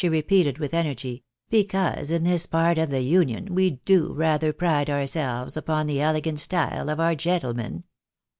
[0.03, 5.55] repeated witli energy," because in this part of the Union, we do rather pride ourselves
[5.55, 7.83] upon the elegant style of our gentlemen.